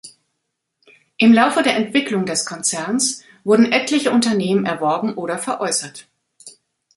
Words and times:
Im 1.17 1.31
Laufe 1.31 1.61
der 1.61 1.75
Entwicklung 1.75 2.25
des 2.25 2.47
Konzerns 2.47 3.21
wurden 3.43 3.71
etliche 3.71 4.09
Unternehmen 4.09 4.65
erworben 4.65 5.13
oder 5.13 5.37
veräußert. 5.37 6.07